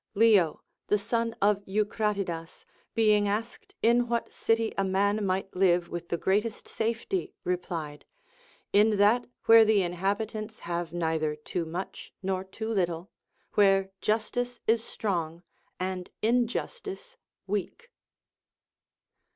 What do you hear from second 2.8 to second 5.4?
being asked in what city a man